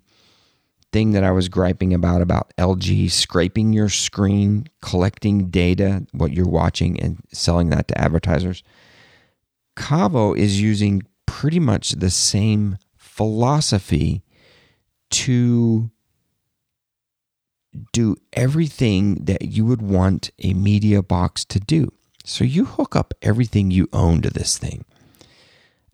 [0.93, 6.47] thing that I was griping about about LG scraping your screen, collecting data, what you're
[6.47, 8.63] watching, and selling that to advertisers.
[9.75, 14.23] Caavo is using pretty much the same philosophy
[15.09, 15.91] to
[17.91, 21.91] do everything that you would want a media box to do.
[22.23, 24.85] So you hook up everything you own to this thing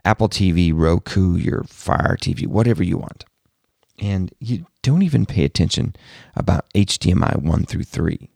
[0.03, 3.23] Apple TV, Roku, your Fire TV, whatever you want
[3.99, 5.95] and you don't even pay attention
[6.35, 8.29] about HDMI 1 through 3.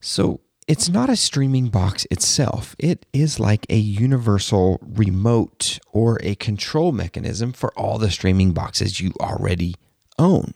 [0.00, 2.74] So it's not a streaming box itself.
[2.78, 9.00] It is like a universal remote or a control mechanism for all the streaming boxes
[9.00, 9.76] you already
[10.18, 10.54] own.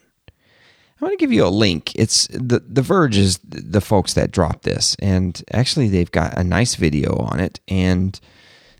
[1.00, 1.94] I'm going to give you a link.
[1.94, 6.44] It's the the Verge is the folks that dropped this, and actually they've got a
[6.44, 8.20] nice video on it, and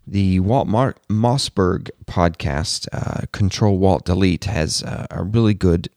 [0.07, 5.89] the Walt Mar- Mossberg podcast, uh, Control Walt Delete, has uh, a really good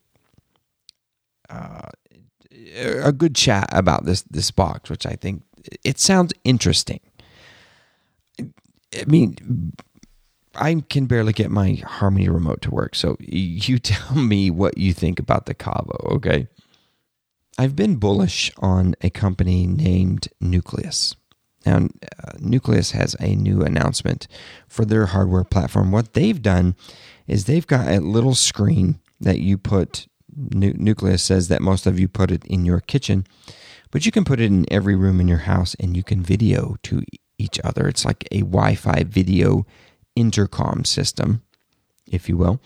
[1.50, 1.90] uh,
[2.76, 5.44] a good chat about this this box, which I think
[5.84, 7.00] it sounds interesting.
[8.40, 9.74] I mean,
[10.56, 14.94] I can barely get my Harmony remote to work, so you tell me what you
[14.94, 16.48] think about the Caavo, okay?
[17.58, 21.16] I've been bullish on a company named Nucleus.
[21.66, 24.28] Now, uh, Nucleus has a new announcement
[24.68, 25.92] for their hardware platform.
[25.92, 26.76] What they've done
[27.28, 30.08] is they've got a little screen that you put.
[30.36, 33.26] Nu- Nucleus says that most of you put it in your kitchen,
[33.92, 36.76] but you can put it in every room in your house and you can video
[36.84, 37.04] to
[37.38, 37.88] each other.
[37.88, 39.66] It's like a Wi Fi video
[40.16, 41.44] intercom system,
[42.12, 42.60] if you will.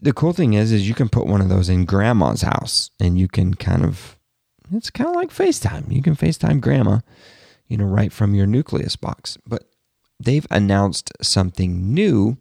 [0.00, 3.18] The cool thing is, is you can put one of those in grandma's house and
[3.18, 4.16] you can kind of,
[4.72, 5.92] it's kind of like FaceTime.
[5.92, 7.00] You can FaceTime grandma
[7.68, 9.38] you know, right from your nucleus box.
[9.46, 9.64] But
[10.18, 12.38] they've announced something new,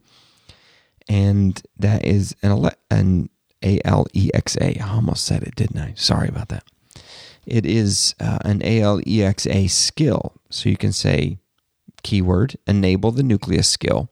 [1.08, 3.30] and that is an, ele- an
[3.62, 4.82] ALEXA.
[4.82, 5.94] I almost said it, didn't I?
[5.96, 6.63] Sorry about that.
[7.46, 10.34] It is uh, an ALEXA skill.
[10.50, 11.38] So you can say
[12.04, 14.10] keyword enable the nucleus skill,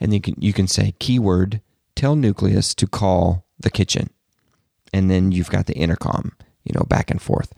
[0.00, 1.60] and you can you can say keyword
[1.94, 4.10] tell nucleus to call the kitchen,
[4.92, 6.32] and then you've got the intercom,
[6.64, 7.52] you know, back and forth.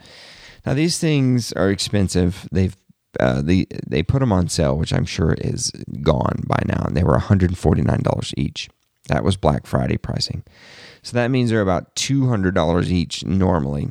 [0.69, 2.47] Now these things are expensive.
[2.53, 2.77] They've
[3.19, 5.71] uh, the they put them on sale, which I'm sure is
[6.03, 8.69] gone by now, and they were 149 dollars each.
[9.09, 10.45] That was Black Friday pricing,
[11.03, 13.89] so that means they're about 200 dollars each normally,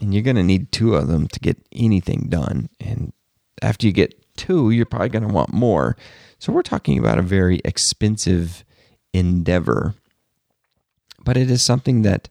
[0.00, 2.70] and you're going to need two of them to get anything done.
[2.80, 3.12] And
[3.60, 5.98] after you get two, you're probably going to want more.
[6.38, 8.64] So we're talking about a very expensive
[9.12, 9.92] endeavor,
[11.22, 12.30] but it is something that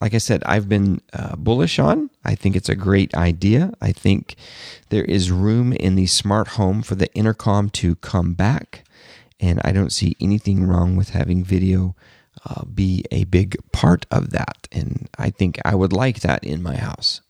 [0.00, 2.10] like I said, I've been uh, bullish on.
[2.24, 3.72] I think it's a great idea.
[3.80, 4.36] I think
[4.90, 8.84] there is room in the smart home for the intercom to come back.
[9.40, 11.94] And I don't see anything wrong with having video
[12.44, 14.68] uh, be a big part of that.
[14.70, 17.20] And I think I would like that in my house.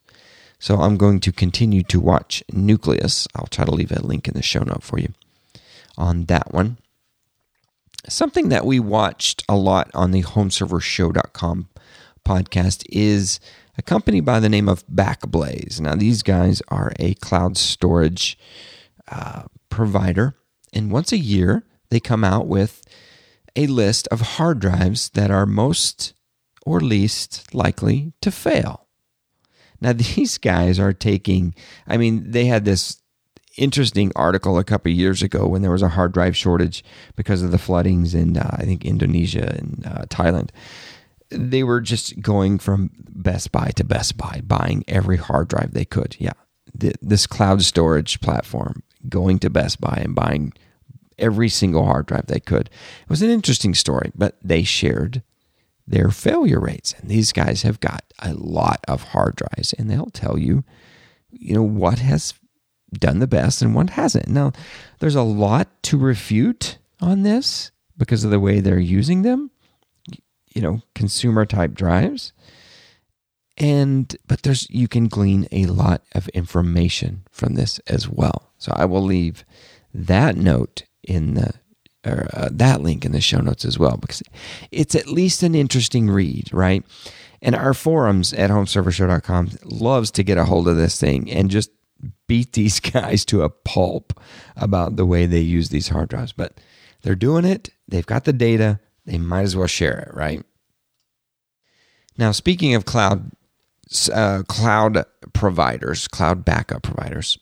[0.59, 3.27] So I'm going to continue to watch Nucleus.
[3.35, 5.13] I'll try to leave a link in the show note for you
[5.97, 6.77] on that one.
[8.07, 11.69] Something that we watched a lot on the homeservershow.com
[12.23, 13.39] podcast is
[13.77, 15.79] a company by the name of Backblaze.
[15.79, 18.37] Now, these guys are a cloud storage
[19.09, 20.35] uh, provider,
[20.73, 22.83] and once a year they come out with
[23.55, 26.13] a list of hard drives that are most
[26.65, 28.87] or least likely to fail.
[29.81, 31.55] Now, these guys are taking,
[31.87, 33.01] I mean, they had this
[33.57, 36.83] interesting article a couple years ago when there was a hard drive shortage
[37.15, 40.49] because of the floodings in, uh, I think, Indonesia and uh, Thailand
[41.31, 45.85] they were just going from Best Buy to Best Buy, buying every hard drive they
[45.85, 46.15] could.
[46.19, 46.33] Yeah,
[46.73, 50.53] this cloud storage platform, going to Best Buy and buying
[51.17, 52.69] every single hard drive they could.
[53.01, 55.21] It was an interesting story, but they shared
[55.85, 56.93] their failure rates.
[56.99, 60.63] And these guys have got a lot of hard drives, and they'll tell you,
[61.31, 62.33] you know, what has
[62.93, 64.27] done the best and what hasn't.
[64.27, 64.51] Now,
[64.99, 69.51] there's a lot to refute on this because of the way they're using them
[70.53, 72.33] you know consumer type drives
[73.57, 78.71] and but there's you can glean a lot of information from this as well so
[78.75, 79.45] i will leave
[79.93, 81.53] that note in the
[82.05, 84.23] or uh, that link in the show notes as well because
[84.71, 86.85] it's at least an interesting read right
[87.41, 91.69] And our forums at homeservershow.com loves to get a hold of this thing and just
[92.27, 94.19] beat these guys to a pulp
[94.55, 96.33] about the way they use these hard drives.
[96.33, 96.59] But
[97.01, 97.69] they're doing it.
[97.87, 98.79] They've got the data.
[99.09, 100.43] They might as well share it, right?
[102.17, 103.31] Now, speaking of cloud
[104.13, 105.03] uh, cloud
[105.33, 107.39] providers, cloud backup providers,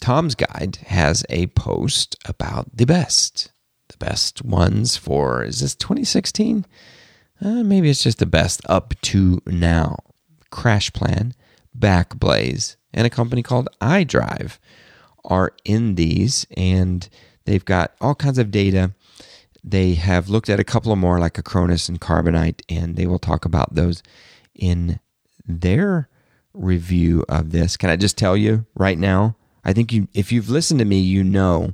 [0.00, 3.52] Tom's Guide has a post about the best,
[3.90, 6.66] the best ones for is this 2016?
[7.40, 9.98] Uh, maybe it's just the best up to now.
[10.50, 11.32] Crash CrashPlan,
[11.78, 14.58] Backblaze, and a company called iDrive
[15.24, 17.08] are in these, and
[17.44, 18.94] they've got all kinds of data.
[19.66, 23.18] They have looked at a couple of more, like Acronis and Carbonite, and they will
[23.18, 24.02] talk about those
[24.54, 25.00] in
[25.46, 26.08] their
[26.52, 27.76] review of this.
[27.78, 29.36] Can I just tell you right now?
[29.64, 31.72] I think you, if you've listened to me, you know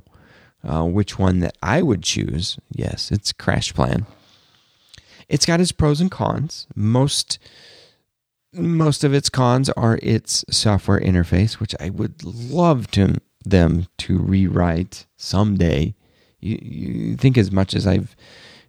[0.63, 2.57] uh, which one that I would choose.
[2.71, 4.05] Yes, it's CrashPlan.
[5.27, 6.67] It's got its pros and cons.
[6.75, 7.39] Most
[8.53, 13.15] most of its cons are its software interface, which I would love to
[13.45, 15.95] them to rewrite someday.
[16.41, 18.15] You, you think as much as I've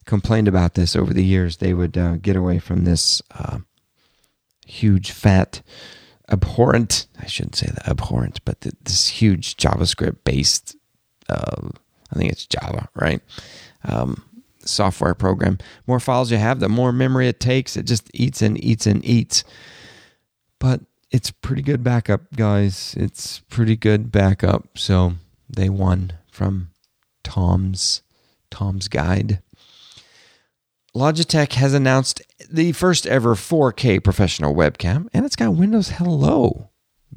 [0.04, 3.58] complained about this over the years, they would uh, get away from this uh,
[4.66, 5.62] huge, fat,
[6.28, 7.06] abhorrent.
[7.20, 10.76] I shouldn't say that abhorrent, but th- this huge JavaScript based.
[11.28, 11.68] Uh,
[12.12, 13.20] I think it's Java, right?
[13.84, 14.22] Um,
[14.64, 15.58] software program.
[15.86, 17.76] More files you have, the more memory it takes.
[17.76, 19.44] It just eats and eats and eats.
[20.58, 22.94] But it's pretty good backup, guys.
[22.98, 24.78] It's pretty good backup.
[24.78, 25.14] So
[25.48, 26.70] they won from
[27.32, 28.02] Tom's
[28.50, 29.40] Tom's Guide.
[30.94, 32.20] Logitech has announced
[32.50, 36.68] the first ever 4K professional webcam, and it's got Windows Hello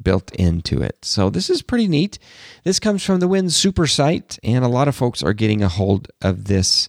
[0.02, 1.04] built into it.
[1.04, 2.18] So this is pretty neat.
[2.64, 5.68] This comes from the Win Super site, and a lot of folks are getting a
[5.68, 6.88] hold of this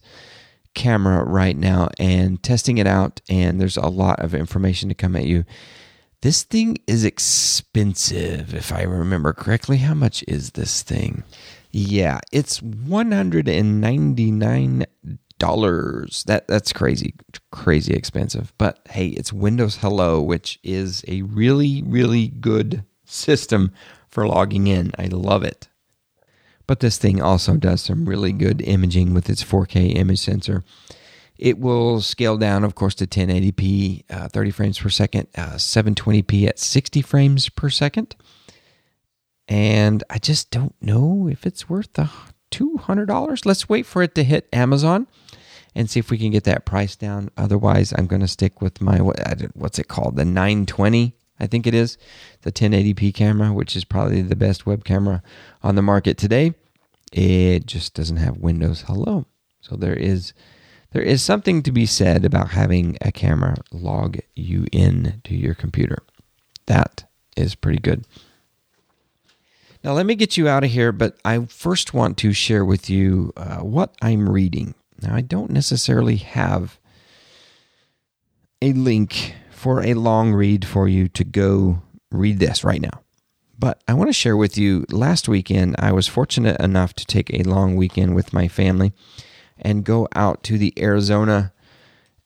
[0.74, 3.20] camera right now and testing it out.
[3.30, 5.44] And there's a lot of information to come at you.
[6.22, 9.78] This thing is expensive, if I remember correctly.
[9.80, 11.24] How much is this thing?
[11.80, 14.88] Yeah, it's one hundred and ninety nine
[15.38, 16.24] dollars.
[16.26, 17.14] That that's crazy,
[17.52, 18.52] crazy expensive.
[18.58, 23.72] But hey, it's Windows Hello, which is a really, really good system
[24.10, 24.92] for logging in.
[24.98, 25.68] I love it.
[26.66, 30.64] But this thing also does some really good imaging with its 4K image sensor.
[31.38, 36.48] It will scale down, of course, to 1080p, uh, 30 frames per second, uh, 720p
[36.48, 38.16] at 60 frames per second.
[39.48, 42.10] And I just don't know if it's worth the
[42.52, 43.46] $200.
[43.46, 45.08] Let's wait for it to hit Amazon
[45.76, 47.30] and see if we can get that price down.
[47.38, 50.16] Otherwise, I'm going to stick with my what's it called?
[50.16, 51.98] The 920, I think it is,
[52.42, 55.22] the 1080p camera, which is probably the best web camera
[55.64, 56.54] on the market today.
[57.12, 59.26] It just doesn't have Windows Hello.
[59.62, 60.34] So there is
[60.92, 65.54] there is something to be said about having a camera log you in to your
[65.54, 66.04] computer.
[66.66, 68.06] That is pretty good.
[69.84, 72.90] Now, let me get you out of here, but I first want to share with
[72.90, 74.74] you uh, what I'm reading.
[75.02, 76.80] Now, I don't necessarily have
[78.62, 83.02] a link for a long read for you to go read this right now.
[83.60, 87.34] But I want to share with you last weekend, I was fortunate enough to take
[87.34, 88.94] a long weekend with my family
[89.58, 91.54] and go out to the Arizona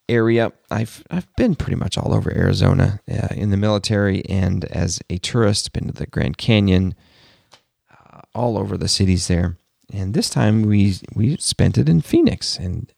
[0.10, 0.52] area.
[0.70, 5.18] I've I've been pretty much all over Arizona uh, in the military and as a
[5.18, 6.96] tourist, been to the Grand Canyon,
[8.34, 9.58] all over the cities there.
[9.94, 12.92] And this time we we spent it in Phoenix and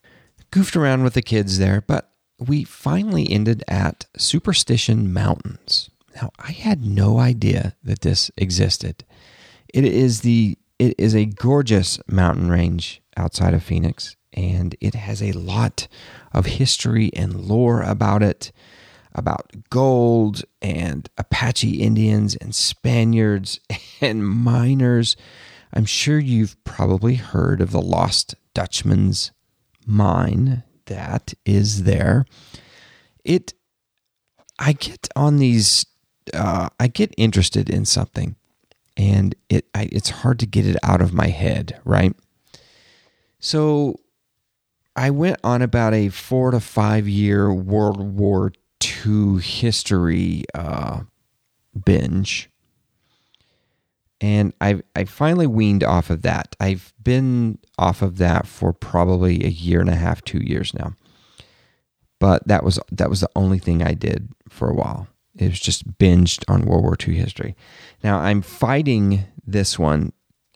[0.50, 5.90] goofed around with the kids there, but we finally ended at Superstition Mountains.
[6.14, 9.04] Now, I had no idea that this existed.
[9.72, 15.22] It is the it is a gorgeous mountain range outside of Phoenix and it has
[15.22, 15.86] a lot
[16.32, 18.52] of history and lore about it
[19.14, 23.60] about gold and Apache Indians and Spaniards
[24.00, 25.16] and miners.
[25.72, 29.32] I'm sure you've probably heard of the Lost Dutchman's
[29.86, 32.26] mine that is there.
[33.24, 33.54] It
[34.58, 35.86] I get on these
[36.32, 38.36] uh, I get interested in something
[38.96, 42.14] and it I, it's hard to get it out of my head, right?
[43.38, 44.00] So
[44.96, 48.52] I went on about a four to five year World War
[49.06, 51.00] II history uh,
[51.84, 52.50] binge.
[54.20, 56.56] And I I finally weaned off of that.
[56.60, 60.94] I've been off of that for probably a year and a half, two years now.
[62.20, 65.08] But that was that was the only thing I did for a while.
[65.36, 67.56] It was just binged on World War II history.
[68.02, 70.12] Now I'm fighting this one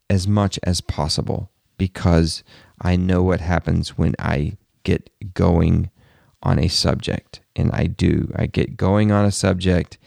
[0.08, 2.42] as much as possible because
[2.80, 5.90] I know what happens when I get going
[6.42, 7.40] on a subject.
[7.56, 8.32] And I do.
[8.36, 9.98] I get going on a subject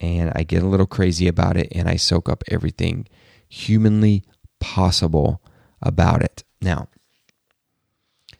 [0.00, 3.06] and I get a little crazy about it and I soak up everything
[3.48, 4.22] humanly
[4.60, 5.42] possible
[5.82, 6.44] about it.
[6.60, 6.88] Now,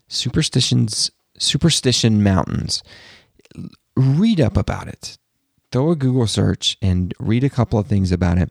[0.08, 2.82] superstitions, superstition mountains.
[3.96, 5.18] Read up about it.
[5.72, 8.50] Throw a Google search and read a couple of things about it.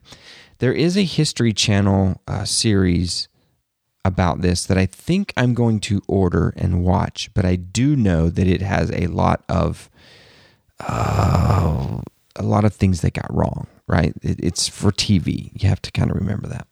[0.60, 3.29] There is a History Channel uh, series
[4.10, 8.30] about this that I think I'm going to order and watch, but I do know
[8.30, 9.90] that it has a lot of
[10.82, 12.02] uh,
[12.36, 13.68] a lot of things that got wrong.
[13.88, 14.14] Right?
[14.22, 15.52] It, it's for TV.
[15.62, 16.68] You have to kind of remember that.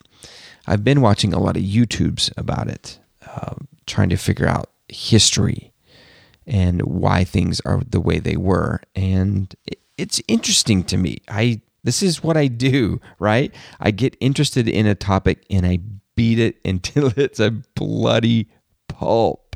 [0.66, 5.72] I've been watching a lot of YouTubes about it, uh, trying to figure out history
[6.46, 11.20] and why things are the way they were, and it, it's interesting to me.
[11.30, 13.54] I this is what I do, right?
[13.80, 15.80] I get interested in a topic and I
[16.18, 18.50] beat it until it's a bloody
[18.90, 19.56] pulp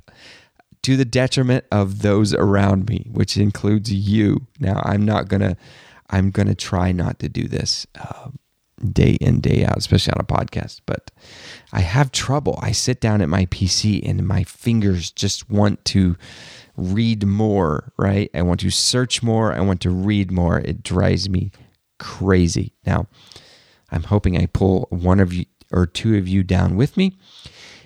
[0.84, 4.48] to the detriment of those around me, which includes you.
[4.60, 5.58] Now, I'm not gonna,
[6.10, 8.30] I'm gonna try not to do this uh,
[8.92, 10.82] day in day out, especially on a podcast.
[10.86, 11.12] But
[11.74, 12.58] I have trouble.
[12.62, 16.16] I sit down at my PC and my fingers just want to
[16.78, 17.92] read more.
[17.98, 18.32] Right?
[18.34, 19.54] I want to search more.
[19.54, 20.60] I want to read more.
[20.60, 21.52] It drives me
[22.00, 22.74] crazy.
[22.88, 23.06] Now,
[23.92, 27.18] I'm hoping I pull one of you or two of you down with me.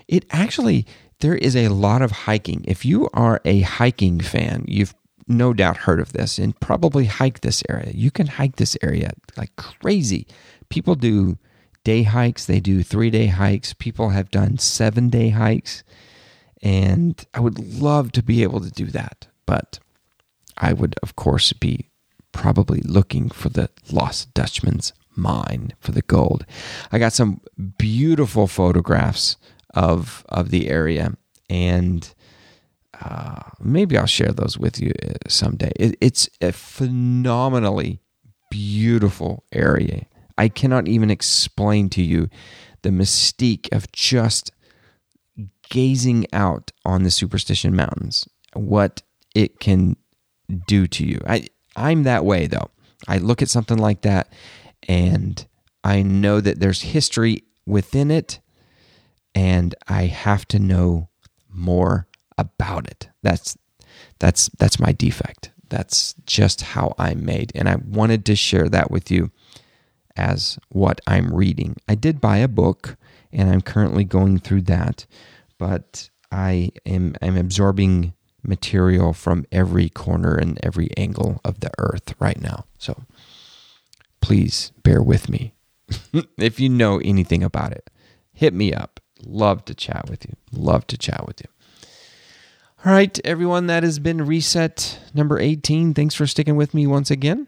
[0.07, 0.85] It actually,
[1.19, 2.63] there is a lot of hiking.
[2.67, 4.93] If you are a hiking fan, you've
[5.27, 7.91] no doubt heard of this and probably hike this area.
[7.93, 10.27] You can hike this area like crazy.
[10.69, 11.37] People do
[11.83, 13.73] day hikes, they do three day hikes.
[13.73, 15.83] People have done seven day hikes.
[16.61, 19.27] And I would love to be able to do that.
[19.45, 19.79] But
[20.57, 21.89] I would, of course, be
[22.31, 26.45] probably looking for the lost Dutchman's mine for the gold.
[26.91, 27.41] I got some
[27.77, 29.37] beautiful photographs
[29.73, 31.13] of of the area,
[31.49, 32.13] and
[33.01, 35.71] uh, maybe I'll share those with you uh, someday.
[35.75, 37.99] It, it's a phenomenally
[38.49, 40.05] beautiful area.
[40.37, 42.29] I cannot even explain to you
[42.81, 44.51] the mystique of just
[45.69, 49.01] gazing out on the Superstition Mountains, what
[49.33, 49.97] it can
[50.67, 51.19] do to you.
[51.27, 52.69] I I'm that way though.
[53.07, 54.31] I look at something like that
[54.87, 55.45] and
[55.83, 58.39] I know that there's history within it
[59.33, 61.09] and I have to know
[61.49, 62.07] more
[62.37, 63.09] about it.
[63.21, 63.57] That's
[64.19, 65.51] that's that's my defect.
[65.69, 69.31] That's just how I'm made and I wanted to share that with you
[70.15, 71.75] as what I'm reading.
[71.87, 72.97] I did buy a book
[73.31, 75.05] and I'm currently going through that,
[75.57, 78.13] but I am I'm absorbing
[78.43, 82.65] material from every corner and every angle of the earth right now.
[82.77, 83.03] So
[84.25, 85.53] please bear with me.
[86.39, 87.91] if you know anything about it,
[88.33, 88.99] hit me up.
[89.23, 90.33] Love to chat with you.
[90.51, 91.47] Love to chat with you.
[92.83, 95.93] All right, everyone, that has been reset number 18.
[95.93, 97.45] Thanks for sticking with me once again.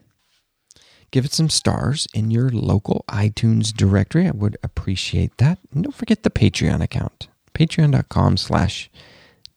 [1.10, 4.28] Give it some stars in your local iTunes directory.
[4.28, 5.58] I would appreciate that.
[5.74, 7.26] And don't forget the Patreon account.
[7.54, 8.88] Patreon.com slash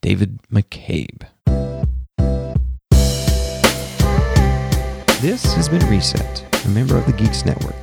[0.01, 1.27] David McCabe.
[5.21, 7.75] This has been Reset, a member of the Geeks Network.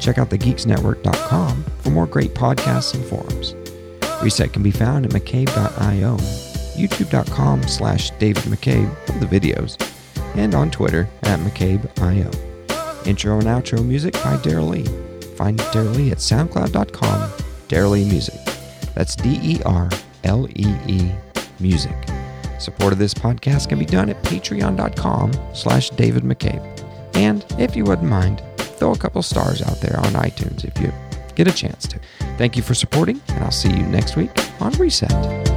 [0.00, 3.54] Check out thegeeksnetwork.com for more great podcasts and forums.
[4.22, 6.16] Reset can be found at mccabe.io,
[6.76, 9.76] youtube.com slash David McCabe for the videos,
[10.36, 12.30] and on Twitter at McCabe.io.
[13.04, 15.36] Intro and outro music by Daryl Lee.
[15.36, 17.30] Find Daryl Lee at soundcloud.com,
[17.68, 18.38] Daryl Lee Music.
[18.94, 19.88] That's D E R
[20.24, 21.12] L E E
[21.58, 21.96] Music.
[22.58, 26.62] Support of this podcast can be done at patreon.com slash David McCabe.
[27.14, 30.92] And if you wouldn't mind, throw a couple stars out there on iTunes if you
[31.34, 32.00] get a chance to.
[32.36, 35.51] Thank you for supporting, and I'll see you next week on Reset.